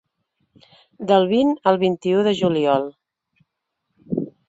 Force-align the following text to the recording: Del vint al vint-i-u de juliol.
Del 1.11 1.27
vint 1.33 1.53
al 1.73 1.79
vint-i-u 1.85 2.25
de 2.31 2.35
juliol. 2.43 2.91